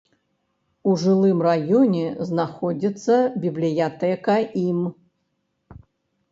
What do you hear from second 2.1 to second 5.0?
знаходзіцца бібліятэка ім.